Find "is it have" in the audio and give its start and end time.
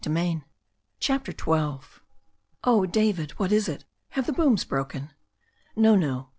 3.51-4.25